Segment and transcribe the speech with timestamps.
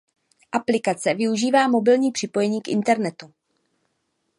[0.51, 3.33] Aplikace využívá mobilní připojení k internetu.